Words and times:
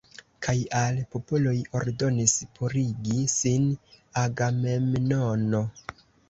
Kaj 0.45 0.53
al 0.77 0.95
popoloj 1.15 1.53
ordonis 1.79 2.33
purigi 2.55 3.19
sin 3.35 3.69
Agamemnono. 4.23 5.63